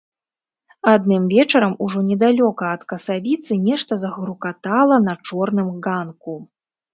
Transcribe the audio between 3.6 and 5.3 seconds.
нешта загрукатала на